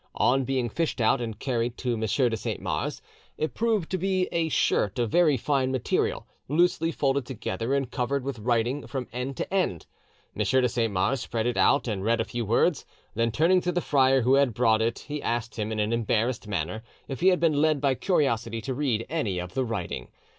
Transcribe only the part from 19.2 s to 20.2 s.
of the, writing.